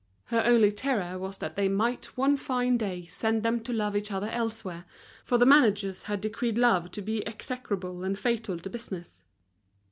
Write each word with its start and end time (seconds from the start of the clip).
Her 0.25 0.41
only 0.43 0.71
terror 0.71 1.19
was 1.19 1.37
that 1.37 1.55
they 1.55 1.69
might 1.69 2.05
one 2.17 2.35
fine 2.35 2.75
day 2.75 3.05
send 3.05 3.43
them 3.43 3.59
to 3.59 3.71
love 3.71 3.95
each 3.95 4.11
other 4.11 4.29
elsewhere, 4.29 4.85
for 5.23 5.37
the 5.37 5.45
managers 5.45 6.01
had 6.01 6.21
decreed 6.21 6.57
love 6.57 6.89
to 6.93 7.03
be 7.03 7.23
execrable 7.27 8.03
and 8.03 8.17
fatal 8.17 8.57
to 8.57 8.67
business. 8.71 9.23